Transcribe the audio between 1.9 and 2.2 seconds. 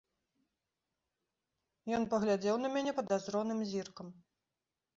Ён